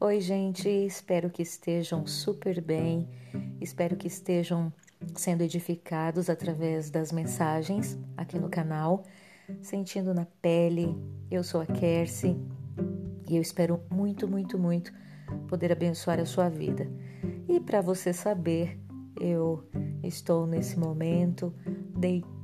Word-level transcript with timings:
Oi, 0.00 0.20
gente, 0.20 0.68
espero 0.68 1.28
que 1.28 1.42
estejam 1.42 2.06
super 2.06 2.60
bem, 2.60 3.08
espero 3.60 3.96
que 3.96 4.06
estejam 4.06 4.72
sendo 5.16 5.42
edificados 5.42 6.30
através 6.30 6.88
das 6.88 7.10
mensagens 7.10 7.98
aqui 8.16 8.38
no 8.38 8.48
canal, 8.48 9.02
sentindo 9.60 10.14
na 10.14 10.24
pele. 10.40 10.96
Eu 11.28 11.42
sou 11.42 11.60
a 11.60 11.66
Kersi 11.66 12.36
e 13.28 13.34
eu 13.34 13.42
espero 13.42 13.82
muito, 13.90 14.28
muito, 14.28 14.56
muito 14.56 14.92
poder 15.48 15.72
abençoar 15.72 16.20
a 16.20 16.26
sua 16.26 16.48
vida. 16.48 16.88
E 17.48 17.58
para 17.58 17.80
você 17.80 18.12
saber, 18.12 18.78
eu 19.20 19.68
estou 20.04 20.46
nesse 20.46 20.78
momento 20.78 21.52
deitada, 21.98 22.37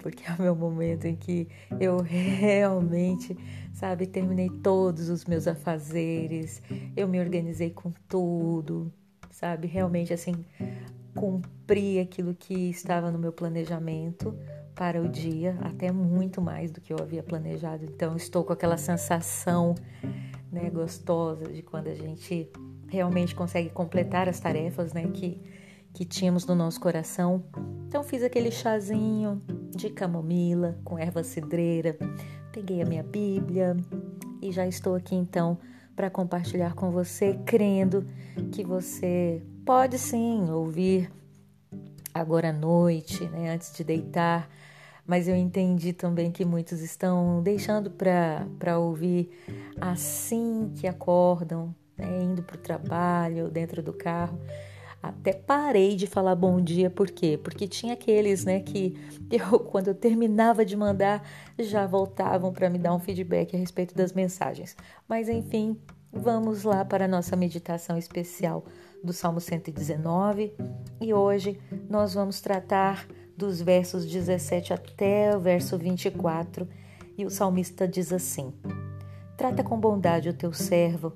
porque 0.00 0.24
é 0.28 0.34
o 0.34 0.42
meu 0.42 0.54
momento 0.54 1.06
em 1.06 1.16
que 1.16 1.48
eu 1.80 1.98
realmente, 2.00 3.36
sabe, 3.72 4.06
terminei 4.06 4.48
todos 4.48 5.08
os 5.08 5.24
meus 5.24 5.46
afazeres, 5.46 6.62
eu 6.96 7.08
me 7.08 7.18
organizei 7.20 7.70
com 7.70 7.92
tudo, 8.08 8.92
sabe, 9.30 9.66
realmente 9.66 10.12
assim, 10.12 10.44
cumpri 11.14 11.98
aquilo 11.98 12.34
que 12.34 12.70
estava 12.70 13.10
no 13.10 13.18
meu 13.18 13.32
planejamento 13.32 14.34
para 14.74 15.02
o 15.02 15.08
dia, 15.08 15.58
até 15.60 15.90
muito 15.90 16.40
mais 16.40 16.70
do 16.70 16.80
que 16.80 16.92
eu 16.92 16.98
havia 17.00 17.22
planejado. 17.22 17.84
Então, 17.84 18.14
estou 18.14 18.44
com 18.44 18.52
aquela 18.52 18.76
sensação, 18.76 19.74
né, 20.52 20.70
gostosa 20.70 21.46
de 21.46 21.62
quando 21.62 21.88
a 21.88 21.94
gente 21.94 22.48
realmente 22.88 23.34
consegue 23.34 23.70
completar 23.70 24.28
as 24.28 24.38
tarefas, 24.38 24.92
né, 24.92 25.02
que 25.12 25.42
que 25.92 26.04
tínhamos 26.04 26.46
no 26.46 26.54
nosso 26.54 26.80
coração. 26.80 27.42
Então 27.86 28.02
fiz 28.02 28.22
aquele 28.22 28.50
chazinho 28.50 29.42
de 29.74 29.90
camomila 29.90 30.78
com 30.84 30.98
erva 30.98 31.22
cidreira, 31.22 31.96
peguei 32.52 32.82
a 32.82 32.86
minha 32.86 33.02
Bíblia 33.02 33.76
e 34.42 34.52
já 34.52 34.66
estou 34.66 34.94
aqui 34.94 35.14
então 35.14 35.58
para 35.96 36.08
compartilhar 36.08 36.74
com 36.74 36.90
você, 36.90 37.38
crendo 37.44 38.06
que 38.52 38.64
você 38.64 39.42
pode 39.66 39.98
sim 39.98 40.48
ouvir 40.50 41.10
agora 42.14 42.50
à 42.50 42.52
noite, 42.52 43.24
né, 43.26 43.50
antes 43.50 43.72
de 43.74 43.82
deitar, 43.82 44.48
mas 45.06 45.26
eu 45.26 45.34
entendi 45.34 45.92
também 45.92 46.30
que 46.30 46.44
muitos 46.44 46.80
estão 46.82 47.42
deixando 47.42 47.90
para 47.90 48.78
ouvir 48.78 49.30
assim 49.80 50.70
que 50.76 50.86
acordam, 50.86 51.74
né, 51.96 52.22
indo 52.22 52.42
para 52.42 52.56
o 52.56 52.60
trabalho, 52.60 53.50
dentro 53.50 53.82
do 53.82 53.92
carro. 53.92 54.38
Até 55.02 55.32
parei 55.32 55.94
de 55.94 56.06
falar 56.06 56.34
bom 56.34 56.60
dia, 56.60 56.90
por 56.90 57.10
quê? 57.10 57.38
Porque 57.42 57.68
tinha 57.68 57.94
aqueles, 57.94 58.44
né, 58.44 58.60
que 58.60 58.96
eu, 59.30 59.60
quando 59.70 59.88
eu 59.88 59.94
terminava 59.94 60.64
de 60.64 60.76
mandar, 60.76 61.24
já 61.58 61.86
voltavam 61.86 62.52
para 62.52 62.68
me 62.68 62.78
dar 62.78 62.94
um 62.94 62.98
feedback 62.98 63.54
a 63.54 63.58
respeito 63.58 63.94
das 63.94 64.12
mensagens. 64.12 64.76
Mas 65.08 65.28
enfim, 65.28 65.78
vamos 66.12 66.64
lá 66.64 66.84
para 66.84 67.04
a 67.04 67.08
nossa 67.08 67.36
meditação 67.36 67.96
especial 67.96 68.64
do 69.02 69.12
Salmo 69.12 69.40
119 69.40 70.52
e 71.00 71.14
hoje 71.14 71.60
nós 71.88 72.14
vamos 72.14 72.40
tratar 72.40 73.06
dos 73.36 73.62
versos 73.62 74.04
17 74.04 74.72
até 74.72 75.36
o 75.36 75.38
verso 75.38 75.78
24 75.78 76.68
e 77.16 77.24
o 77.24 77.30
salmista 77.30 77.86
diz 77.86 78.12
assim: 78.12 78.52
Trata 79.36 79.62
com 79.62 79.78
bondade 79.78 80.28
o 80.28 80.34
teu 80.34 80.52
servo, 80.52 81.12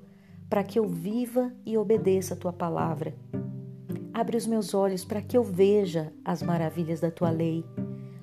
para 0.49 0.63
que 0.63 0.79
eu 0.79 0.87
viva 0.87 1.51
e 1.65 1.77
obedeça 1.77 2.33
a 2.33 2.37
tua 2.37 2.53
palavra. 2.53 3.13
Abre 4.13 4.37
os 4.37 4.45
meus 4.45 4.75
olhos 4.75 5.03
para 5.03 5.23
que 5.23 5.35
eu 5.35 5.43
veja 5.43 6.13
as 6.23 6.43
maravilhas 6.43 6.99
da 6.99 7.09
tua 7.09 7.31
lei. 7.31 7.65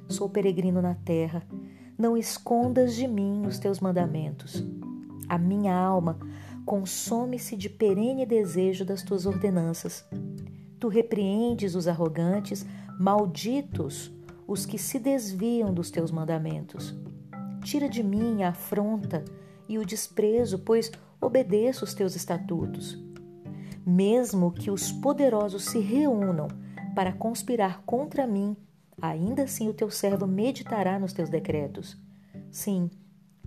Sou 0.08 0.28
peregrino 0.28 0.80
na 0.80 0.94
terra. 0.94 1.42
Não 1.98 2.16
escondas 2.16 2.94
de 2.94 3.08
mim 3.08 3.44
os 3.44 3.58
teus 3.58 3.80
mandamentos. 3.80 4.64
A 5.28 5.36
minha 5.36 5.74
alma 5.74 6.16
consome-se 6.64 7.56
de 7.56 7.68
perene 7.68 8.24
desejo 8.24 8.84
das 8.84 9.02
tuas 9.02 9.26
ordenanças. 9.26 10.04
Tu 10.78 10.86
repreendes 10.86 11.74
os 11.74 11.88
arrogantes, 11.88 12.64
malditos 13.00 14.12
os 14.46 14.64
que 14.64 14.78
se 14.78 14.98
desviam 14.98 15.74
dos 15.74 15.90
teus 15.90 16.12
mandamentos. 16.12 16.94
Tira 17.64 17.88
de 17.88 18.02
mim 18.04 18.44
a 18.44 18.50
afronta 18.50 19.24
e 19.68 19.76
o 19.76 19.84
desprezo, 19.84 20.60
pois 20.60 20.90
obedeço 21.20 21.84
os 21.84 21.94
teus 21.94 22.14
estatutos. 22.14 23.09
Mesmo 23.90 24.52
que 24.52 24.70
os 24.70 24.92
poderosos 24.92 25.64
se 25.64 25.80
reúnam 25.80 26.46
para 26.94 27.12
conspirar 27.12 27.82
contra 27.82 28.24
mim, 28.24 28.56
ainda 29.02 29.42
assim 29.42 29.68
o 29.68 29.74
teu 29.74 29.90
servo 29.90 30.28
meditará 30.28 30.96
nos 30.96 31.12
teus 31.12 31.28
decretos. 31.28 31.98
Sim, 32.52 32.88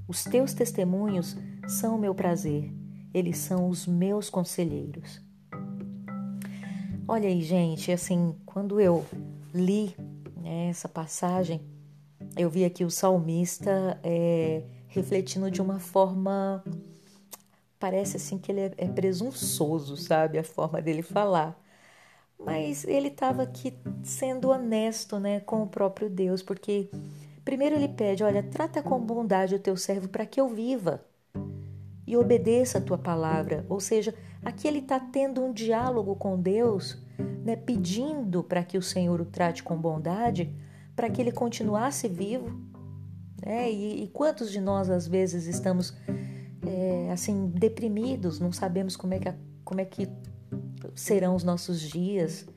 os 0.05 0.25
teus 0.25 0.53
testemunhos 0.53 1.37
são 1.65 1.95
o 1.95 1.97
meu 1.97 2.13
prazer, 2.13 2.69
eles 3.13 3.37
são 3.37 3.69
os 3.69 3.87
meus 3.87 4.29
conselheiros. 4.29 5.21
Olha 7.07 7.29
aí, 7.29 7.41
gente, 7.41 7.89
assim, 7.89 8.35
quando 8.45 8.81
eu 8.81 9.05
li 9.53 9.95
né, 10.35 10.67
essa 10.67 10.89
passagem, 10.89 11.61
eu 12.35 12.49
vi 12.49 12.65
aqui 12.65 12.83
o 12.83 12.91
salmista 12.91 13.97
é, 14.03 14.63
refletindo 14.89 15.49
de 15.49 15.61
uma 15.61 15.79
forma 15.79 16.61
parece 17.83 18.15
assim 18.15 18.37
que 18.37 18.49
ele 18.49 18.61
é, 18.61 18.71
é 18.77 18.87
presunçoso, 18.87 19.97
sabe? 19.97 20.39
A 20.39 20.43
forma 20.43 20.81
dele 20.81 21.01
falar. 21.01 21.61
Mas 22.39 22.85
ele 22.85 23.09
estava 23.09 23.43
aqui 23.43 23.73
sendo 24.01 24.51
honesto, 24.51 25.19
né, 25.19 25.41
com 25.41 25.63
o 25.63 25.67
próprio 25.67 26.09
Deus, 26.09 26.41
porque 26.41 26.89
primeiro 27.43 27.75
ele 27.75 27.89
pede, 27.89 28.23
olha, 28.23 28.41
trata 28.41 28.81
com 28.81 28.97
bondade 29.01 29.55
o 29.55 29.59
teu 29.59 29.75
servo 29.75 30.07
para 30.07 30.25
que 30.25 30.39
eu 30.39 30.47
viva 30.47 31.03
e 32.07 32.15
obedeça 32.15 32.77
a 32.77 32.81
tua 32.81 32.97
palavra. 32.97 33.65
Ou 33.67 33.81
seja, 33.81 34.15
aqui 34.45 34.65
ele 34.65 34.79
está 34.79 34.97
tendo 34.97 35.43
um 35.43 35.51
diálogo 35.51 36.15
com 36.15 36.39
Deus, 36.39 36.97
né, 37.43 37.57
pedindo 37.57 38.41
para 38.45 38.63
que 38.63 38.77
o 38.77 38.81
Senhor 38.81 39.19
o 39.19 39.25
trate 39.25 39.61
com 39.61 39.75
bondade, 39.75 40.55
para 40.95 41.09
que 41.09 41.21
ele 41.21 41.33
continuasse 41.33 42.07
vivo. 42.07 42.49
Né? 43.45 43.69
E, 43.69 44.05
e 44.05 44.07
quantos 44.07 44.49
de 44.49 44.61
nós 44.61 44.89
às 44.89 45.05
vezes 45.05 45.47
estamos 45.47 45.93
é, 46.73 47.11
assim 47.11 47.47
deprimidos, 47.47 48.39
não 48.39 48.51
sabemos 48.51 48.95
como 48.95 49.13
é 49.13 49.19
que, 49.19 49.33
como 49.63 49.79
é 49.79 49.85
que 49.85 50.09
serão 50.95 51.35
os 51.35 51.43
nossos 51.43 51.79
dias, 51.79 52.47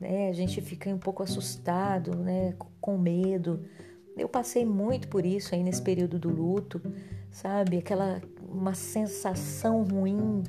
né? 0.00 0.28
A 0.30 0.32
gente 0.32 0.60
fica 0.60 0.88
um 0.90 0.98
pouco 0.98 1.22
assustado, 1.22 2.16
né? 2.16 2.54
Com 2.80 2.96
medo. 2.96 3.62
Eu 4.16 4.28
passei 4.28 4.64
muito 4.64 5.08
por 5.08 5.26
isso 5.26 5.54
aí 5.54 5.62
nesse 5.62 5.82
período 5.82 6.18
do 6.18 6.30
luto, 6.30 6.80
sabe? 7.30 7.78
Aquela 7.78 8.20
uma 8.48 8.74
sensação 8.74 9.84
ruim, 9.84 10.42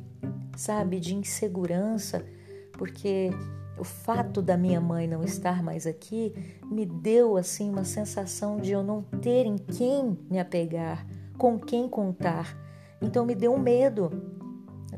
sabe, 0.56 1.00
de 1.00 1.14
insegurança, 1.14 2.26
porque 2.72 3.30
o 3.78 3.84
fato 3.84 4.42
da 4.42 4.58
minha 4.58 4.82
mãe 4.82 5.08
não 5.08 5.24
estar 5.24 5.62
mais 5.62 5.86
aqui 5.86 6.34
me 6.66 6.86
deu 6.86 7.38
assim 7.38 7.70
uma 7.70 7.84
sensação 7.84 8.58
de 8.58 8.72
eu 8.72 8.82
não 8.82 9.04
ter 9.04 9.46
em 9.46 9.58
quem 9.58 10.18
me 10.30 10.40
apegar, 10.40 11.06
com 11.38 11.60
quem 11.60 11.88
contar. 11.88 12.58
Então 13.02 13.26
me 13.26 13.34
deu 13.34 13.54
um 13.54 13.60
medo, 13.60 14.12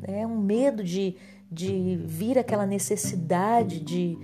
né? 0.08 0.28
um 0.28 0.38
medo 0.38 0.84
de, 0.84 1.16
de 1.50 1.98
vir 2.06 2.38
aquela 2.38 2.66
necessidade 2.66 3.80
de, 3.80 4.18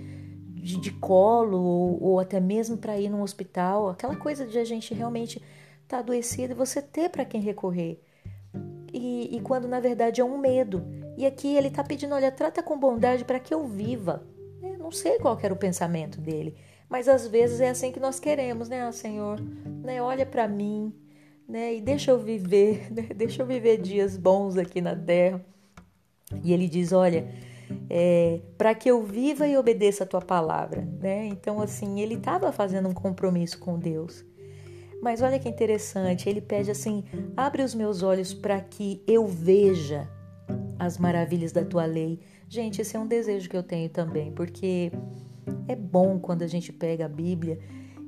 de, 0.48 0.76
de 0.78 0.90
colo 0.92 1.58
ou, 1.58 2.02
ou, 2.02 2.20
até 2.20 2.38
mesmo 2.38 2.76
para 2.76 2.98
ir 2.98 3.08
num 3.08 3.22
hospital, 3.22 3.88
aquela 3.88 4.16
coisa 4.16 4.46
de 4.46 4.58
a 4.58 4.64
gente 4.64 4.92
realmente 4.92 5.38
estar 5.82 5.96
tá 5.96 5.98
adoecido 5.98 6.52
e 6.52 6.56
você 6.56 6.82
ter 6.82 7.08
para 7.08 7.24
quem 7.24 7.40
recorrer. 7.40 8.02
E, 8.92 9.36
e, 9.36 9.40
quando 9.40 9.68
na 9.68 9.80
verdade 9.80 10.20
é 10.20 10.24
um 10.24 10.36
medo. 10.36 10.84
E 11.16 11.24
aqui 11.24 11.54
ele 11.56 11.68
está 11.68 11.82
pedindo: 11.82 12.14
olha, 12.14 12.30
trata 12.30 12.62
com 12.62 12.78
bondade 12.78 13.24
para 13.24 13.38
que 13.38 13.54
eu 13.54 13.66
viva. 13.66 14.26
Eu 14.62 14.78
não 14.78 14.90
sei 14.90 15.18
qual 15.18 15.38
era 15.40 15.54
o 15.54 15.56
pensamento 15.56 16.20
dele, 16.20 16.56
mas 16.88 17.08
às 17.08 17.26
vezes 17.26 17.60
é 17.60 17.70
assim 17.70 17.92
que 17.92 18.00
nós 18.00 18.18
queremos, 18.18 18.68
né, 18.68 18.82
ah, 18.82 18.92
Senhor? 18.92 19.40
Né, 19.40 20.02
olha 20.02 20.26
para 20.26 20.48
mim, 20.48 20.92
né? 21.50 21.74
E 21.74 21.80
deixa 21.80 22.12
eu 22.12 22.18
viver, 22.18 22.90
né? 22.94 23.08
deixa 23.14 23.42
eu 23.42 23.46
viver 23.46 23.78
dias 23.78 24.16
bons 24.16 24.56
aqui 24.56 24.80
na 24.80 24.94
terra. 24.94 25.44
E 26.44 26.52
ele 26.52 26.68
diz: 26.68 26.92
Olha, 26.92 27.28
é, 27.88 28.40
para 28.56 28.74
que 28.74 28.90
eu 28.90 29.02
viva 29.02 29.46
e 29.46 29.56
obedeça 29.56 30.04
a 30.04 30.06
tua 30.06 30.20
palavra, 30.20 30.86
né? 31.00 31.26
Então, 31.26 31.60
assim, 31.60 32.00
ele 32.00 32.14
estava 32.14 32.52
fazendo 32.52 32.88
um 32.88 32.94
compromisso 32.94 33.58
com 33.58 33.78
Deus. 33.78 34.24
Mas 35.02 35.22
olha 35.22 35.38
que 35.38 35.48
interessante, 35.48 36.28
ele 36.28 36.40
pede 36.40 36.70
assim: 36.70 37.04
abre 37.36 37.62
os 37.62 37.74
meus 37.74 38.02
olhos 38.02 38.32
para 38.32 38.60
que 38.60 39.02
eu 39.06 39.26
veja 39.26 40.08
as 40.78 40.98
maravilhas 40.98 41.52
da 41.52 41.64
tua 41.64 41.84
lei. 41.84 42.20
Gente, 42.48 42.80
esse 42.80 42.96
é 42.96 42.98
um 42.98 43.06
desejo 43.06 43.48
que 43.48 43.56
eu 43.56 43.62
tenho 43.62 43.88
também, 43.88 44.32
porque 44.32 44.92
é 45.68 45.74
bom 45.74 46.18
quando 46.18 46.42
a 46.42 46.46
gente 46.46 46.72
pega 46.72 47.06
a 47.06 47.08
Bíblia 47.08 47.58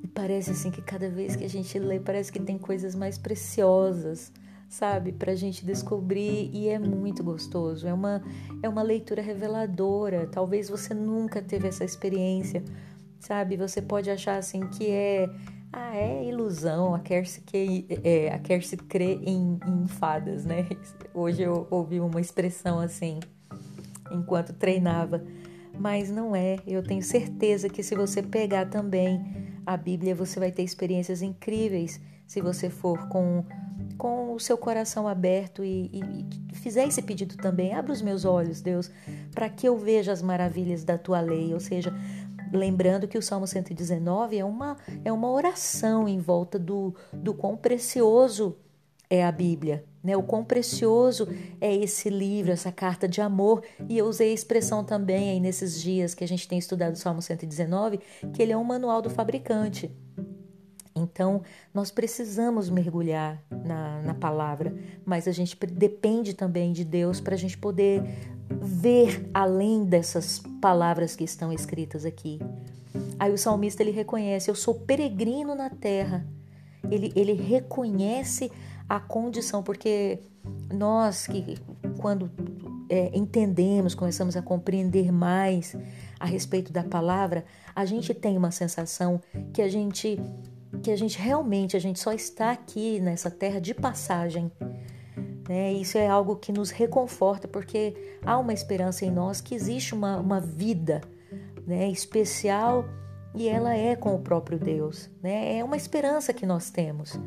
parece 0.09 0.51
assim 0.51 0.71
que 0.71 0.83
cada 0.83 1.09
vez 1.09 1.37
que 1.37 1.45
a 1.45 1.49
gente 1.49 1.79
lê, 1.79 2.01
parece 2.01 2.33
que 2.33 2.41
tem 2.41 2.59
coisas 2.59 2.95
mais 2.95 3.17
preciosas, 3.19 4.33
sabe, 4.69 5.13
para 5.13 5.33
a 5.33 5.35
gente 5.35 5.65
descobrir 5.67 6.51
e 6.53 6.69
é 6.69 6.79
muito 6.79 7.23
gostoso. 7.23 7.87
É 7.87 7.93
uma, 7.93 8.23
é 8.63 8.69
uma 8.69 8.83
leitura 8.83 9.21
reveladora. 9.21 10.27
Talvez 10.27 10.69
você 10.69 10.95
nunca 10.95 11.43
teve 11.43 11.69
essa 11.69 11.85
experiência, 11.85 12.65
sabe? 13.21 13.57
Você 13.57 13.83
pode 13.83 14.11
achar 14.11 14.39
assim 14.39 14.67
que 14.69 14.91
é 14.91 15.29
Ah, 15.73 15.97
é 15.97 16.25
ilusão, 16.25 16.95
a 16.95 17.01
Kersi, 17.01 17.41
que, 17.43 17.87
é, 18.03 18.33
a 18.33 18.39
Kersi 18.39 18.77
crê 18.77 19.19
em, 19.23 19.59
em 19.67 19.87
fadas, 19.87 20.45
né? 20.45 20.67
Hoje 21.15 21.43
eu 21.43 21.67
ouvi 21.71 22.01
uma 22.01 22.21
expressão 22.21 22.79
assim, 22.79 23.21
enquanto 24.11 24.53
treinava. 24.53 25.23
Mas 25.79 26.11
não 26.11 26.37
é, 26.37 26.59
eu 26.67 26.83
tenho 26.83 27.03
certeza 27.03 27.69
que 27.69 27.83
se 27.83 27.95
você 27.95 28.23
pegar 28.23 28.67
também 28.67 29.42
a 29.65 29.77
Bíblia, 29.77 30.15
você 30.15 30.39
vai 30.39 30.51
ter 30.51 30.63
experiências 30.63 31.23
incríveis 31.23 32.01
se 32.27 32.41
você 32.41 32.71
for 32.71 33.09
com, 33.09 33.45
com 33.99 34.35
o 34.35 34.41
seu 34.41 34.57
coração 34.57 35.07
aberto 35.07 35.63
e, 35.63 35.91
e, 35.93 36.27
e 36.53 36.57
fizer 36.57 36.87
esse 36.87 37.03
pedido 37.03 37.37
também. 37.37 37.75
Abra 37.75 37.93
os 37.93 38.01
meus 38.01 38.25
olhos, 38.25 38.61
Deus, 38.61 38.91
para 39.33 39.49
que 39.49 39.69
eu 39.69 39.77
veja 39.77 40.13
as 40.13 40.23
maravilhas 40.23 40.83
da 40.83 40.97
tua 40.97 41.21
lei, 41.21 41.53
ou 41.53 41.61
seja, 41.61 41.93
Lembrando 42.53 43.09
que 43.09 43.17
o 43.17 43.23
Salmo 43.23 43.47
119 43.47 44.37
é 44.37 44.45
uma, 44.45 44.77
é 45.05 45.11
uma 45.11 45.31
oração 45.31 46.07
em 46.07 46.19
volta 46.19 46.59
do, 46.59 46.95
do 47.11 47.33
quão 47.33 47.57
precioso 47.57 48.57
é 49.09 49.25
a 49.25 49.33
Bíblia, 49.33 49.85
né? 50.03 50.17
O 50.17 50.23
quão 50.23 50.45
precioso 50.45 51.29
é 51.61 51.75
esse 51.75 52.11
livro, 52.11 52.53
essa 52.53 52.73
carta 52.73 53.09
de 53.09 53.21
amor. 53.21 53.63
E 53.89 53.97
eu 53.97 54.07
usei 54.07 54.31
a 54.31 54.35
expressão 54.35 54.85
também 54.85 55.31
aí 55.31 55.41
nesses 55.41 55.81
dias 55.81 56.15
que 56.15 56.25
a 56.25 56.29
gente 56.29 56.49
tem 56.49 56.59
estudado 56.59 56.95
o 56.95 56.99
Salmo 56.99 57.23
119, 57.23 58.01
que 58.33 58.43
ele 58.43 58.53
é 58.53 58.57
um 58.57 58.65
manual 58.65 59.01
do 59.01 59.11
fabricante. 59.11 59.91
Então, 60.95 61.43
nós 61.73 61.91
precisamos 61.91 62.69
mergulhar 62.69 63.43
na, 63.65 64.03
na 64.03 64.15
palavra, 64.15 64.75
mas 65.05 65.27
a 65.27 65.33
gente 65.33 65.57
depende 65.67 66.35
também 66.35 66.73
de 66.73 66.85
Deus 66.85 67.21
para 67.21 67.35
a 67.35 67.39
gente 67.39 67.57
poder 67.57 68.03
ver 68.61 69.29
além 69.33 69.85
dessas 69.85 70.43
palavras 70.61 71.17
que 71.17 71.25
estão 71.25 71.53
escritas 71.53 72.05
aqui. 72.05 72.39
Aí 73.19 73.33
o 73.33 73.39
salmista 73.39 73.83
ele 73.83 73.91
reconhece: 73.91 74.51
Eu 74.51 74.55
sou 74.55 74.75
peregrino 74.75 75.55
na 75.55 75.71
terra. 75.71 76.27
Ele, 76.91 77.13
ele 77.15 77.33
reconhece 77.33 78.51
a 78.93 79.01
condição, 79.01 79.63
porque 79.63 80.19
nós 80.71 81.27
que, 81.27 81.57
quando 81.99 82.31
é, 82.91 83.11
entendemos, 83.15 83.95
começamos 83.95 84.37
a 84.37 84.43
compreender 84.43 85.11
mais 85.11 85.75
a 86.21 86.27
respeito 86.27 86.71
da 86.71 86.85
palavra, 86.85 87.43
a 87.75 87.87
gente 87.87 88.13
tem 88.13 88.37
uma 88.37 88.51
sensação 88.51 89.19
que 89.55 89.63
a 89.63 89.69
gente 89.69 90.21
que 90.83 90.91
a 90.91 90.97
gente 90.97 91.19
realmente 91.19 91.75
a 91.75 91.81
gente 91.81 91.99
só 91.99 92.13
está 92.13 92.51
aqui 92.51 93.01
nessa 93.01 93.31
terra 93.31 93.61
de 93.61 93.73
passagem. 93.73 94.53
Né? 95.49 95.73
Isso 95.73 95.97
é 95.97 96.07
algo 96.07 96.37
que 96.37 96.53
nos 96.53 96.71
reconforta 96.71 97.49
porque 97.49 98.19
há 98.23 98.37
uma 98.37 98.53
esperança 98.53 99.07
em 99.07 99.11
nós 99.11 99.41
que 99.41 99.55
existe 99.55 99.95
uma, 99.95 100.19
uma 100.19 100.41
vida 100.41 101.01
né, 101.67 101.89
especial 101.89 102.85
e 103.35 103.49
ela 103.49 103.75
é 103.75 103.97
com 103.97 104.15
o 104.15 104.19
próprio 104.19 104.59
Deus. 104.59 105.09
Né? 105.23 105.57
É 105.57 105.65
uma 105.65 105.79
esperança 105.79 106.33
que 106.35 106.45
nós 106.45 106.69
temos. 106.69 107.19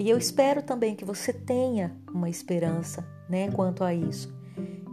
Né? 0.00 0.06
E 0.06 0.10
eu 0.10 0.16
espero 0.16 0.62
também 0.62 0.96
que 0.96 1.04
você 1.04 1.32
tenha 1.32 1.94
uma 2.12 2.28
esperança 2.28 3.06
né, 3.28 3.50
quanto 3.50 3.84
a 3.84 3.94
isso. 3.94 4.34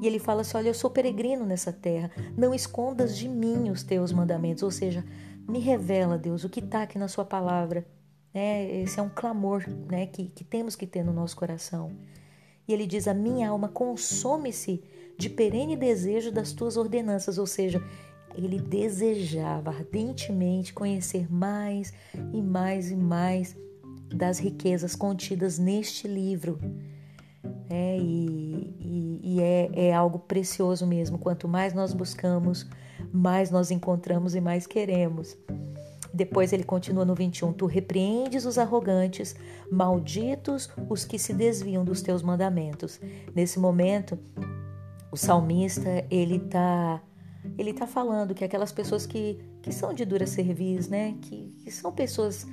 E 0.01 0.05
ele 0.05 0.19
fala 0.19 0.41
assim: 0.41 0.57
Olha, 0.57 0.69
eu 0.69 0.73
sou 0.73 0.89
peregrino 0.89 1.45
nessa 1.45 1.71
terra, 1.71 2.11
não 2.37 2.53
escondas 2.53 3.17
de 3.17 3.27
mim 3.27 3.69
os 3.69 3.83
teus 3.83 4.11
mandamentos. 4.11 4.61
Ou 4.61 4.69
seja, 4.69 5.03
me 5.47 5.59
revela, 5.59 6.17
Deus, 6.17 6.43
o 6.43 6.49
que 6.49 6.59
está 6.59 6.83
aqui 6.83 6.99
na 6.99 7.07
Sua 7.07 7.25
palavra. 7.25 7.85
É, 8.33 8.81
esse 8.81 8.99
é 8.99 9.01
um 9.01 9.09
clamor 9.09 9.65
né, 9.89 10.05
que, 10.05 10.25
que 10.25 10.43
temos 10.43 10.75
que 10.75 10.85
ter 10.85 11.03
no 11.03 11.13
nosso 11.13 11.35
coração. 11.35 11.91
E 12.67 12.73
ele 12.73 12.85
diz: 12.85 13.07
A 13.07 13.13
minha 13.13 13.49
alma 13.49 13.69
consome-se 13.69 14.83
de 15.17 15.29
perene 15.29 15.75
desejo 15.75 16.31
das 16.31 16.51
tuas 16.51 16.77
ordenanças. 16.77 17.39
Ou 17.39 17.47
seja, 17.47 17.81
ele 18.35 18.59
desejava 18.59 19.71
ardentemente 19.71 20.73
conhecer 20.73 21.31
mais 21.31 21.91
e 22.31 22.41
mais 22.41 22.91
e 22.91 22.95
mais 22.95 23.55
das 24.13 24.39
riquezas 24.39 24.95
contidas 24.95 25.57
neste 25.57 26.07
livro. 26.07 26.59
É, 27.69 27.97
e, 27.97 28.75
e, 28.79 29.19
e 29.23 29.41
é, 29.41 29.69
é 29.73 29.93
algo 29.93 30.19
precioso 30.19 30.85
mesmo. 30.85 31.17
Quanto 31.17 31.47
mais 31.47 31.73
nós 31.73 31.93
buscamos, 31.93 32.65
mais 33.11 33.51
nós 33.51 33.71
encontramos 33.71 34.35
e 34.35 34.41
mais 34.41 34.65
queremos. 34.65 35.37
Depois 36.13 36.51
ele 36.51 36.63
continua 36.63 37.05
no 37.05 37.13
21: 37.13 37.53
Tu 37.53 37.65
repreendes 37.65 38.45
os 38.45 38.57
arrogantes, 38.57 39.35
malditos 39.71 40.69
os 40.89 41.05
que 41.05 41.19
se 41.19 41.33
desviam 41.33 41.85
dos 41.85 42.01
teus 42.01 42.23
mandamentos. 42.23 42.99
Nesse 43.35 43.59
momento, 43.59 44.17
o 45.11 45.17
salmista 45.17 46.05
ele 46.09 46.37
está 46.37 47.01
ele 47.57 47.71
tá 47.71 47.87
falando 47.87 48.33
que 48.33 48.43
aquelas 48.43 48.71
pessoas 48.71 49.05
que, 49.05 49.39
que 49.61 49.71
são 49.71 49.93
de 49.93 50.03
dura 50.03 50.27
serviço, 50.27 50.89
né, 50.89 51.15
que, 51.21 51.53
que 51.63 51.71
são 51.71 51.91
pessoas 51.93 52.45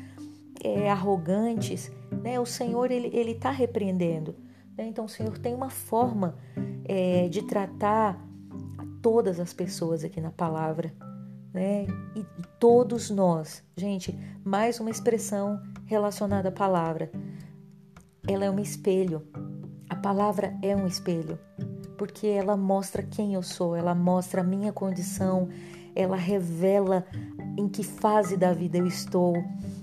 é, 0.64 0.90
arrogantes, 0.90 1.92
né, 2.10 2.40
o 2.40 2.46
Senhor 2.46 2.90
ele 2.90 3.30
está 3.32 3.50
repreendendo. 3.50 4.34
Né? 4.76 4.86
Então 4.86 5.04
o 5.04 5.08
Senhor 5.08 5.38
tem 5.38 5.54
uma 5.54 5.70
forma 5.70 6.36
é, 6.84 7.28
de 7.28 7.42
tratar 7.42 8.18
todas 9.02 9.38
as 9.38 9.52
pessoas 9.52 10.02
aqui 10.02 10.20
na 10.20 10.30
palavra, 10.30 10.92
né? 11.52 11.86
E 12.16 12.24
todos 12.58 13.10
nós, 13.10 13.62
gente, 13.76 14.18
mais 14.42 14.80
uma 14.80 14.90
expressão 14.90 15.62
relacionada 15.84 16.48
à 16.48 16.52
palavra. 16.52 17.12
Ela 18.26 18.46
é 18.46 18.50
um 18.50 18.58
espelho. 18.58 19.22
A 19.88 19.94
palavra 19.94 20.56
é 20.62 20.74
um 20.74 20.86
espelho, 20.86 21.38
porque 21.98 22.26
ela 22.26 22.56
mostra 22.56 23.02
quem 23.02 23.34
eu 23.34 23.42
sou, 23.42 23.76
ela 23.76 23.94
mostra 23.94 24.40
a 24.40 24.44
minha 24.44 24.72
condição, 24.72 25.48
ela 25.94 26.16
revela 26.16 27.06
em 27.56 27.68
que 27.68 27.82
fase 27.82 28.36
da 28.36 28.52
vida 28.52 28.78
eu 28.78 28.86
estou, 28.86 29.34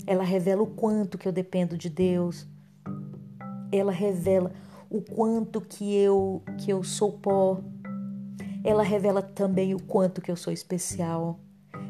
ela 0.05 0.23
revela 0.23 0.61
o 0.61 0.67
quanto 0.67 1.17
que 1.17 1.27
eu 1.27 1.31
dependo 1.31 1.77
de 1.77 1.89
Deus. 1.89 2.47
Ela 3.71 3.91
revela 3.91 4.51
o 4.89 5.01
quanto 5.01 5.61
que 5.61 5.95
eu 5.95 6.41
que 6.57 6.71
eu 6.71 6.83
sou 6.83 7.13
pó, 7.13 7.61
ela 8.63 8.83
revela 8.83 9.23
também 9.23 9.73
o 9.73 9.79
quanto 9.79 10.21
que 10.21 10.29
eu 10.29 10.35
sou 10.35 10.53
especial. 10.53 11.39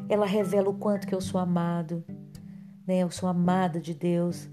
Ela 0.08 0.24
revela 0.24 0.70
o 0.70 0.74
quanto 0.74 1.06
que 1.06 1.14
eu 1.14 1.20
sou 1.20 1.38
amado, 1.38 2.02
né? 2.86 2.98
Eu 3.00 3.10
sou 3.10 3.28
amada 3.28 3.78
de 3.78 3.92
Deus. 3.92 4.48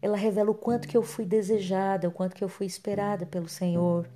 Ela 0.00 0.16
revela 0.16 0.50
o 0.50 0.54
quanto 0.54 0.86
que 0.86 0.96
eu 0.96 1.02
fui 1.02 1.24
desejada, 1.24 2.08
o 2.08 2.12
quanto 2.12 2.36
que 2.36 2.44
eu 2.44 2.48
fui 2.48 2.66
esperada 2.66 3.24
pelo 3.24 3.48
Senhor. 3.48 4.06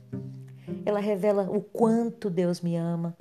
Ela 0.84 1.00
revela 1.00 1.48
o 1.50 1.62
quanto 1.62 2.28
Deus 2.28 2.60
me 2.60 2.76
ama. 2.76 3.16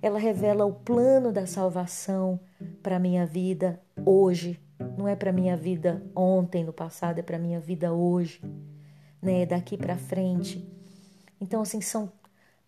Ela 0.00 0.18
revela 0.18 0.64
o 0.64 0.72
plano 0.72 1.32
da 1.32 1.46
salvação 1.46 2.38
para 2.82 2.98
minha 2.98 3.26
vida 3.26 3.80
hoje. 4.04 4.60
Não 4.96 5.06
é 5.06 5.14
para 5.14 5.32
minha 5.32 5.56
vida 5.56 6.02
ontem, 6.14 6.64
no 6.64 6.72
passado, 6.72 7.18
é 7.18 7.22
para 7.22 7.38
minha 7.38 7.60
vida 7.60 7.92
hoje, 7.92 8.40
né? 9.20 9.44
Daqui 9.46 9.76
para 9.76 9.96
frente. 9.96 10.66
Então, 11.40 11.62
assim, 11.62 11.80
são 11.80 12.12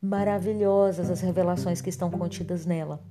maravilhosas 0.01 1.11
as 1.11 1.21
revelações 1.21 1.81
que 1.81 1.91
estão 1.91 2.11
contidas 2.11 2.67
nela. 2.67 3.03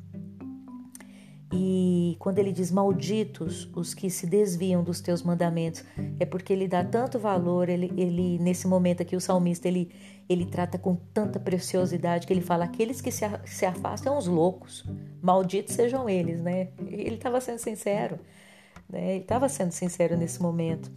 E 1.54 2.16
quando 2.18 2.40
ele 2.40 2.52
diz 2.52 2.72
malditos 2.72 3.70
os 3.76 3.94
que 3.94 4.10
se 4.10 4.26
desviam 4.26 4.84
dos 4.84 5.02
teus 5.02 5.22
mandamentos, 5.22 5.84
é 6.20 6.26
porque 6.26 6.54
ele 6.54 6.68
dá 6.68 6.84
tanto 6.84 7.20
valor, 7.20 7.68
ele, 7.68 7.92
ele 7.98 8.40
nesse 8.40 8.68
momento 8.68 9.02
aqui 9.02 9.16
o 9.16 9.22
salmista 9.22 9.68
ele, 9.68 9.92
ele 10.30 10.46
trata 10.46 10.78
com 10.78 10.96
tanta 11.14 11.40
preciosidade 11.40 12.26
que 12.26 12.32
ele 12.32 12.42
fala 12.42 12.64
aqueles 12.64 13.02
que 13.02 13.12
se, 13.12 13.26
se 13.46 13.66
afastam 13.66 14.12
são 14.12 14.18
os 14.18 14.28
loucos, 14.28 14.86
malditos 15.22 15.76
sejam 15.76 16.10
eles, 16.10 16.42
né? 16.42 16.70
Ele 16.88 17.16
estava 17.16 17.40
sendo 17.40 17.60
sincero, 17.60 18.18
né? 18.90 19.16
Ele 19.16 19.22
estava 19.22 19.48
sendo 19.50 19.72
sincero 19.72 20.18
nesse 20.18 20.42
momento. 20.42 20.92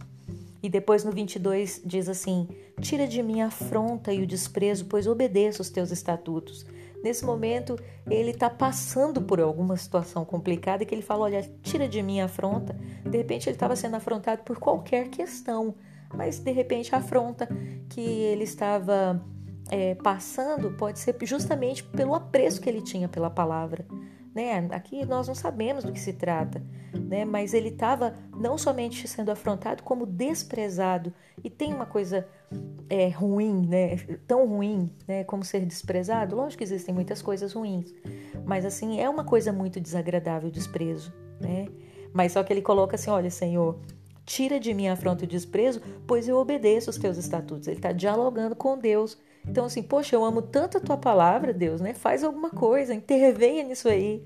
E 0.63 0.69
depois 0.69 1.03
no 1.03 1.11
22 1.11 1.81
diz 1.85 2.09
assim: 2.09 2.47
Tira 2.81 3.07
de 3.07 3.21
mim 3.21 3.41
a 3.41 3.47
afronta 3.47 4.11
e 4.11 4.23
o 4.23 4.27
desprezo, 4.27 4.85
pois 4.85 5.05
obedeço 5.05 5.61
os 5.61 5.69
teus 5.69 5.91
estatutos. 5.91 6.65
Nesse 7.05 7.23
momento, 7.23 7.77
ele 8.09 8.31
está 8.31 8.49
passando 8.49 9.21
por 9.21 9.39
alguma 9.39 9.77
situação 9.77 10.25
complicada 10.25 10.83
que 10.83 10.95
ele 10.95 11.03
fala: 11.03 11.25
Olha, 11.25 11.47
tira 11.61 11.87
de 11.87 12.01
mim 12.01 12.19
a 12.19 12.25
afronta. 12.25 12.75
De 13.03 13.15
repente, 13.15 13.47
ele 13.47 13.55
estava 13.55 13.75
sendo 13.75 13.95
afrontado 13.95 14.41
por 14.41 14.57
qualquer 14.57 15.09
questão, 15.09 15.75
mas 16.11 16.39
de 16.39 16.51
repente, 16.51 16.95
a 16.95 16.97
afronta 16.97 17.47
que 17.89 18.01
ele 18.01 18.43
estava 18.43 19.23
é, 19.69 19.93
passando 19.93 20.71
pode 20.71 20.97
ser 20.97 21.15
justamente 21.21 21.83
pelo 21.83 22.15
apreço 22.15 22.59
que 22.59 22.67
ele 22.67 22.81
tinha 22.81 23.07
pela 23.07 23.29
palavra. 23.29 23.85
Né? 24.33 24.67
Aqui 24.71 25.05
nós 25.05 25.27
não 25.27 25.35
sabemos 25.35 25.83
do 25.83 25.91
que 25.91 25.99
se 25.99 26.11
trata, 26.11 26.59
né? 26.91 27.23
mas 27.23 27.53
ele 27.53 27.69
estava 27.69 28.15
não 28.35 28.57
somente 28.57 29.07
sendo 29.07 29.29
afrontado, 29.29 29.83
como 29.83 30.07
desprezado. 30.07 31.13
E 31.43 31.51
tem 31.51 31.71
uma 31.71 31.85
coisa 31.85 32.27
é, 32.89 33.09
ruim, 33.09 33.67
né? 33.67 33.97
tão 34.27 34.47
ruim 34.47 34.89
né? 35.07 35.23
como 35.23 35.43
ser 35.43 35.65
desprezado. 35.65 36.35
Lógico 36.35 36.59
que 36.59 36.63
existem 36.63 36.93
muitas 36.93 37.21
coisas 37.21 37.53
ruins, 37.53 37.93
mas 38.45 38.65
assim 38.65 38.99
é 38.99 39.09
uma 39.09 39.23
coisa 39.23 39.51
muito 39.51 39.79
desagradável 39.79 40.49
o 40.49 40.51
desprezo. 40.51 41.13
Né? 41.39 41.67
Mas 42.13 42.31
só 42.31 42.43
que 42.43 42.53
ele 42.53 42.61
coloca 42.61 42.95
assim: 42.95 43.09
olha, 43.09 43.29
Senhor, 43.29 43.79
tira 44.25 44.59
de 44.59 44.73
mim 44.73 44.87
afronta 44.87 45.23
e 45.23 45.27
o 45.27 45.29
desprezo, 45.29 45.81
pois 46.07 46.27
eu 46.27 46.37
obedeço 46.37 46.89
os 46.89 46.97
teus 46.97 47.17
estatutos. 47.17 47.67
Ele 47.67 47.77
está 47.77 47.91
dialogando 47.91 48.55
com 48.55 48.77
Deus 48.77 49.17
então, 49.47 49.65
assim, 49.65 49.83
poxa, 49.83 50.15
eu 50.15 50.25
amo 50.25 50.41
tanto 50.41 50.77
a 50.77 50.81
tua 50.81 50.97
palavra, 50.97 51.53
Deus, 51.53 51.79
né? 51.79 51.93
Faz 51.93 52.23
alguma 52.23 52.49
coisa, 52.49 52.93
intervenha 52.93 53.63
nisso 53.63 53.87
aí. 53.87 54.23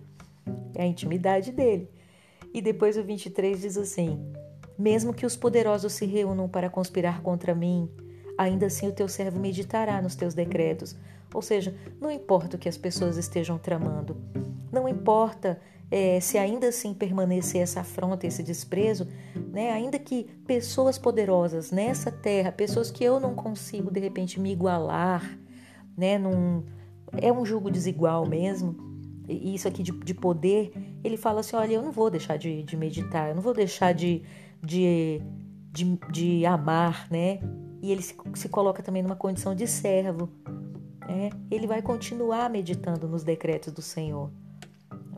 É 0.74 0.84
a 0.84 0.88
intimidade 0.88 1.52
dele. 1.52 1.90
E 2.54 2.62
depois 2.62 2.98
o 2.98 3.04
23 3.04 3.62
diz 3.62 3.78
assim: 3.78 4.20
Mesmo 4.78 5.14
que 5.14 5.26
os 5.26 5.36
poderosos 5.36 5.94
se 5.94 6.06
reúnam 6.06 6.48
para 6.48 6.70
conspirar 6.70 7.22
contra 7.22 7.54
mim, 7.54 7.90
ainda 8.40 8.68
assim 8.68 8.88
o 8.88 8.94
teu 8.94 9.10
servo 9.10 9.38
meditará 9.38 10.02
nos 10.02 10.16
teus 10.16 10.34
decretos. 10.34 10.96
Ou 11.34 11.42
seja, 11.42 11.76
não 12.00 12.10
importa 12.10 12.56
o 12.56 12.60
que 12.60 12.70
as 12.70 12.78
pessoas 12.78 13.18
estejam 13.18 13.58
tramando, 13.58 14.18
não 14.72 14.88
importa 14.88 15.60
é, 15.92 16.20
se 16.20 16.38
ainda 16.38 16.70
assim 16.70 16.94
permanecer 16.94 17.62
essa 17.62 17.82
afronta, 17.82 18.26
esse 18.26 18.42
desprezo, 18.42 19.08
né, 19.52 19.72
ainda 19.72 20.00
que 20.00 20.24
pessoas 20.48 20.98
poderosas 20.98 21.70
nessa 21.70 22.12
terra, 22.12 22.52
pessoas 22.52 22.90
que 22.90 23.04
eu 23.04 23.20
não 23.20 23.36
consigo 23.36 23.92
de 23.92 24.00
repente 24.00 24.40
me 24.40 24.52
igualar, 24.52 25.38
né, 25.98 26.18
num, 26.18 26.64
é 27.18 27.32
um 27.34 27.46
jogo 27.46 27.70
desigual 27.70 28.26
mesmo, 28.26 28.76
e 29.28 29.54
isso 29.54 29.68
aqui 29.68 29.84
de, 29.84 29.92
de 29.92 30.14
poder, 30.14 30.72
ele 31.04 31.16
fala 31.18 31.42
assim: 31.42 31.56
olha, 31.56 31.74
eu 31.74 31.84
não 31.84 31.92
vou 31.92 32.10
deixar 32.10 32.38
de, 32.38 32.64
de 32.64 32.76
meditar, 32.76 33.30
eu 33.30 33.36
não 33.36 33.44
vou 33.44 33.54
deixar 33.54 33.94
de, 33.94 34.24
de, 34.64 35.22
de, 35.72 36.00
de 36.12 36.46
amar, 36.48 37.08
né? 37.12 37.40
E 37.82 37.92
ele 37.92 38.02
se, 38.02 38.16
se 38.36 38.50
coloca 38.50 38.84
também 38.84 39.02
numa 39.02 39.16
condição 39.16 39.56
de 39.56 39.68
servo. 39.68 40.30
Né? 41.08 41.30
Ele 41.50 41.68
vai 41.68 41.82
continuar 41.82 42.50
meditando 42.50 43.08
nos 43.08 43.24
decretos 43.24 43.74
do 43.74 43.82
Senhor. 43.82 44.30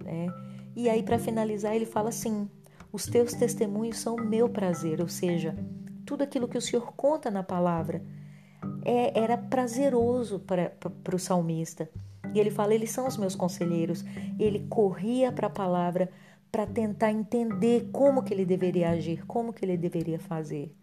Né? 0.03 0.27
E 0.75 0.89
aí, 0.89 1.03
para 1.03 1.19
finalizar, 1.19 1.75
ele 1.75 1.85
fala 1.85 2.09
assim: 2.09 2.49
os 2.91 3.05
teus 3.05 3.33
testemunhos 3.33 3.97
são 3.97 4.15
o 4.15 4.23
meu 4.23 4.49
prazer, 4.49 5.01
ou 5.01 5.07
seja, 5.07 5.55
tudo 6.05 6.23
aquilo 6.23 6.47
que 6.47 6.57
o 6.57 6.61
Senhor 6.61 6.93
conta 6.93 7.31
na 7.31 7.43
palavra 7.43 8.01
é, 8.83 9.19
era 9.19 9.37
prazeroso 9.37 10.39
para, 10.39 10.69
para 11.03 11.15
o 11.15 11.19
salmista. 11.19 11.89
E 12.33 12.39
ele 12.39 12.51
fala: 12.51 12.73
eles 12.73 12.91
são 12.91 13.07
os 13.07 13.17
meus 13.17 13.35
conselheiros. 13.35 14.03
Ele 14.39 14.65
corria 14.69 15.31
para 15.31 15.47
a 15.47 15.51
palavra 15.51 16.09
para 16.51 16.65
tentar 16.65 17.11
entender 17.11 17.89
como 17.91 18.23
que 18.23 18.33
ele 18.33 18.45
deveria 18.45 18.89
agir, 18.89 19.25
como 19.25 19.53
que 19.53 19.63
ele 19.63 19.77
deveria 19.77 20.19
fazer. 20.19 20.75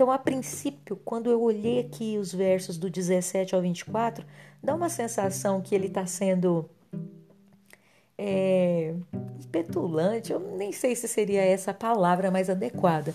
Então, 0.00 0.10
a 0.10 0.16
princípio, 0.16 0.96
quando 1.04 1.28
eu 1.28 1.42
olhei 1.42 1.78
aqui 1.80 2.16
os 2.16 2.32
versos 2.32 2.78
do 2.78 2.88
17 2.88 3.54
ao 3.54 3.60
24, 3.60 4.24
dá 4.62 4.74
uma 4.74 4.88
sensação 4.88 5.60
que 5.60 5.74
ele 5.74 5.88
está 5.88 6.06
sendo 6.06 6.70
é, 8.16 8.94
petulante, 9.52 10.32
eu 10.32 10.40
nem 10.56 10.72
sei 10.72 10.96
se 10.96 11.06
seria 11.06 11.42
essa 11.42 11.72
a 11.72 11.74
palavra 11.74 12.30
mais 12.30 12.48
adequada, 12.48 13.14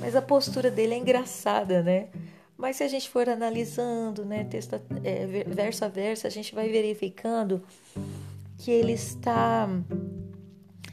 mas 0.00 0.16
a 0.16 0.20
postura 0.20 0.72
dele 0.72 0.94
é 0.94 0.98
engraçada, 0.98 1.84
né? 1.84 2.08
Mas 2.56 2.78
se 2.78 2.82
a 2.82 2.88
gente 2.88 3.08
for 3.08 3.28
analisando, 3.28 4.24
né, 4.24 4.42
texto, 4.42 4.74
é, 5.04 5.44
verso 5.46 5.84
a 5.84 5.88
verso, 5.88 6.26
a 6.26 6.30
gente 6.30 6.52
vai 6.52 6.68
verificando 6.68 7.62
que 8.58 8.72
ele 8.72 8.94
está, 8.94 9.68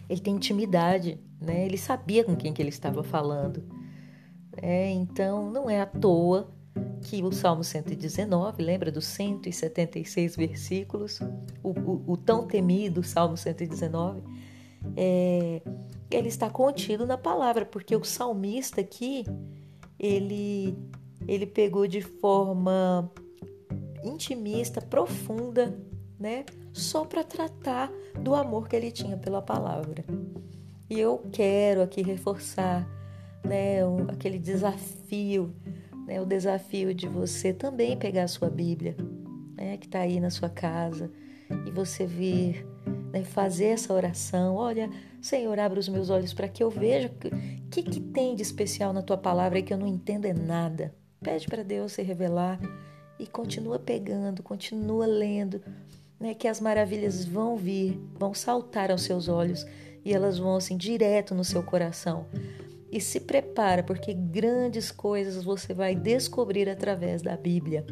ele 0.08 0.22
tem 0.22 0.36
intimidade, 0.36 1.18
né? 1.42 1.66
Ele 1.66 1.80
sabia 1.80 2.24
com 2.24 2.36
quem 2.36 2.54
que 2.54 2.62
ele 2.62 2.70
estava 2.70 3.02
falando. 3.04 3.81
É, 4.58 4.90
então 4.90 5.50
não 5.50 5.70
é 5.70 5.82
à 5.82 5.86
toa 5.86 6.52
que 7.02 7.24
o 7.24 7.32
Salmo 7.32 7.64
119, 7.64 8.62
lembra 8.64 8.92
dos 8.92 9.06
176 9.06 10.36
versículos, 10.36 11.20
o, 11.64 11.70
o, 11.70 12.14
o 12.14 12.18
tão 12.18 12.48
temido 12.48 13.04
Salmo 13.04 13.36
119, 13.36 14.22
é, 14.96 15.62
ele 16.10 16.28
está 16.28 16.50
contido 16.50 17.06
na 17.06 17.18
palavra, 17.18 17.66
porque 17.66 17.96
o 17.96 18.04
salmista 18.04 18.82
aqui, 18.82 19.26
ele, 20.00 20.78
ele 21.28 21.46
pegou 21.46 21.88
de 21.88 22.02
forma 22.02 23.12
intimista, 24.04 24.82
profunda, 24.82 25.78
né? 26.20 26.46
Só 26.74 27.06
para 27.06 27.24
tratar 27.24 27.92
do 28.20 28.34
amor 28.34 28.68
que 28.68 28.76
ele 28.76 28.92
tinha 28.92 29.18
pela 29.18 29.42
palavra. 29.42 30.04
E 30.90 31.00
eu 31.00 31.24
quero 31.32 31.82
aqui 31.82 32.02
reforçar, 32.02 32.88
né, 33.44 33.80
aquele 34.10 34.40
desafio 34.40 35.54
né, 36.12 36.20
o 36.20 36.26
desafio 36.26 36.94
de 36.94 37.08
você 37.08 37.54
também 37.54 37.98
pegar 37.98 38.24
a 38.24 38.28
sua 38.28 38.50
Bíblia, 38.50 38.96
né, 39.56 39.78
que 39.78 39.86
está 39.86 40.00
aí 40.00 40.20
na 40.20 40.30
sua 40.30 40.50
casa, 40.50 41.10
e 41.66 41.72
você 41.72 42.06
vir 42.06 42.68
né, 43.14 43.24
fazer 43.24 43.68
essa 43.68 43.94
oração. 43.94 44.56
Olha, 44.56 44.90
Senhor, 45.22 45.58
abre 45.58 45.80
os 45.80 45.88
meus 45.88 46.10
olhos 46.10 46.34
para 46.34 46.50
que 46.50 46.62
eu 46.62 46.70
veja 46.70 47.08
o 47.08 47.70
que, 47.70 47.82
que 47.82 48.02
tem 48.02 48.36
de 48.36 48.42
especial 48.42 48.92
na 48.92 49.02
tua 49.02 49.18
palavra 49.18 49.60
e 49.60 49.64
que 49.64 49.74
eu 49.74 49.78
não 49.78 49.88
entendo 49.88 50.26
é 50.26 50.34
nada. 50.34 50.94
Pede 51.22 51.48
para 51.48 51.64
Deus 51.64 51.94
se 51.94 52.02
revelar 52.02 52.60
e 53.18 53.26
continua 53.26 53.80
pegando, 53.80 54.44
continua 54.44 55.06
lendo, 55.06 55.62
né, 56.20 56.34
que 56.34 56.48
as 56.48 56.60
maravilhas 56.60 57.24
vão 57.24 57.56
vir, 57.56 57.98
vão 58.20 58.34
saltar 58.34 58.92
aos 58.92 59.04
seus 59.04 59.30
olhos 59.30 59.66
e 60.04 60.14
elas 60.14 60.40
vão 60.40 60.56
assim 60.56 60.76
direto 60.76 61.36
no 61.36 61.44
seu 61.46 61.64
coração 61.64 62.26
e 62.92 63.00
se 63.00 63.22
prepara, 63.22 63.82
porque 63.82 64.14
grandes 64.14 64.92
coisas 64.92 65.44
você 65.44 65.74
vai 65.74 65.96
descobrir 65.96 66.68
através 66.68 67.22
da 67.22 67.38
Bíblia, 67.38 67.86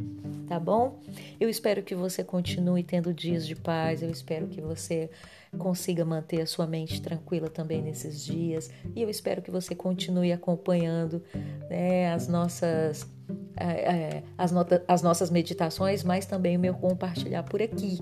tá 0.47 0.59
bom? 0.59 0.99
Eu 1.39 1.49
espero 1.49 1.81
que 1.81 1.95
você 1.95 2.23
continue 2.23 2.83
tendo 2.83 3.13
dias 3.13 3.47
de 3.47 3.55
paz, 3.55 4.03
eu 4.03 4.09
espero 4.09 4.47
que 4.47 4.59
você 4.59 5.09
consiga 5.57 6.03
manter 6.03 6.41
a 6.41 6.45
sua 6.45 6.67
mente 6.67 7.01
tranquila 7.01 7.49
também 7.49 7.81
nesses 7.81 8.23
dias 8.23 8.69
e 8.95 9.01
eu 9.01 9.09
espero 9.09 9.41
que 9.41 9.49
você 9.49 9.73
continue 9.73 10.31
acompanhando 10.31 11.23
né, 11.69 12.11
as 12.11 12.27
nossas. 12.27 13.07
É, 13.55 14.23
as, 14.37 14.51
nota, 14.51 14.83
as 14.87 15.01
nossas 15.01 15.29
meditações, 15.29 16.03
mas 16.03 16.25
também 16.25 16.57
o 16.57 16.59
meu 16.59 16.73
compartilhar 16.73 17.43
por 17.43 17.61
aqui, 17.61 17.99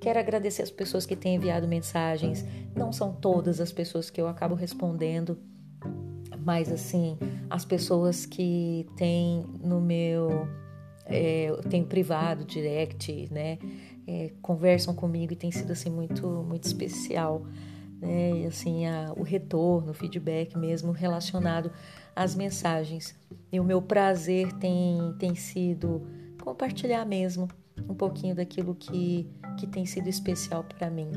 Quero 0.00 0.18
agradecer 0.18 0.60
as 0.60 0.70
pessoas 0.70 1.06
que 1.06 1.16
têm 1.16 1.36
enviado 1.36 1.66
mensagens. 1.66 2.44
Não 2.76 2.92
são 2.92 3.10
todas 3.10 3.58
as 3.58 3.72
pessoas 3.72 4.10
que 4.10 4.20
eu 4.20 4.28
acabo 4.28 4.54
respondendo, 4.54 5.38
mas 6.44 6.70
assim, 6.70 7.16
as 7.48 7.64
pessoas 7.64 8.26
que 8.26 8.86
têm 8.96 9.44
no 9.62 9.80
meu. 9.80 10.46
É, 11.06 11.52
tem 11.68 11.84
privado, 11.84 12.44
direct, 12.44 13.28
né? 13.30 13.58
É, 14.06 14.30
conversam 14.40 14.94
comigo 14.94 15.32
e 15.32 15.36
tem 15.36 15.50
sido 15.50 15.72
assim 15.72 15.90
muito, 15.90 16.26
muito 16.26 16.64
especial. 16.64 17.42
Né? 18.00 18.42
E, 18.42 18.46
assim, 18.46 18.86
a, 18.86 19.12
o 19.16 19.22
retorno, 19.22 19.90
o 19.90 19.94
feedback 19.94 20.56
mesmo 20.56 20.92
relacionado 20.92 21.70
às 22.16 22.34
mensagens. 22.34 23.14
E 23.52 23.60
o 23.60 23.64
meu 23.64 23.82
prazer 23.82 24.52
tem, 24.54 25.14
tem 25.18 25.34
sido 25.34 26.06
compartilhar 26.42 27.04
mesmo 27.04 27.48
um 27.88 27.94
pouquinho 27.94 28.34
daquilo 28.34 28.74
que, 28.74 29.28
que 29.58 29.66
tem 29.66 29.84
sido 29.84 30.08
especial 30.08 30.64
para 30.64 30.90
mim. 30.90 31.10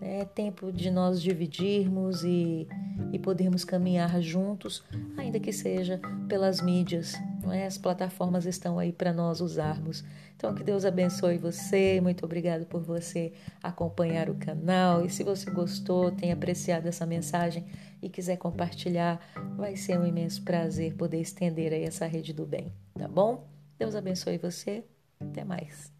É 0.00 0.24
tempo 0.24 0.72
de 0.72 0.90
nós 0.90 1.20
dividirmos 1.20 2.24
e, 2.24 2.66
e 3.12 3.18
podermos 3.18 3.64
caminhar 3.64 4.20
juntos, 4.22 4.82
ainda 5.16 5.38
que 5.38 5.52
seja 5.52 6.00
pelas 6.28 6.62
mídias. 6.62 7.14
Não 7.42 7.52
é? 7.52 7.66
As 7.66 7.76
plataformas 7.76 8.46
estão 8.46 8.78
aí 8.78 8.92
para 8.92 9.12
nós 9.12 9.40
usarmos. 9.40 10.02
Então, 10.36 10.54
que 10.54 10.64
Deus 10.64 10.86
abençoe 10.86 11.36
você. 11.36 12.00
Muito 12.00 12.24
obrigado 12.24 12.64
por 12.64 12.80
você 12.80 13.32
acompanhar 13.62 14.30
o 14.30 14.34
canal. 14.36 15.04
E 15.04 15.10
se 15.10 15.22
você 15.22 15.50
gostou, 15.50 16.10
tem 16.10 16.32
apreciado 16.32 16.86
essa 16.88 17.04
mensagem 17.04 17.66
e 18.00 18.08
quiser 18.08 18.38
compartilhar, 18.38 19.20
vai 19.56 19.76
ser 19.76 19.98
um 19.98 20.06
imenso 20.06 20.42
prazer 20.42 20.94
poder 20.94 21.20
estender 21.20 21.72
aí 21.72 21.84
essa 21.84 22.06
rede 22.06 22.32
do 22.32 22.46
bem, 22.46 22.72
tá 22.94 23.06
bom? 23.06 23.46
Deus 23.78 23.94
abençoe 23.94 24.38
você. 24.38 24.82
Até 25.20 25.44
mais. 25.44 25.92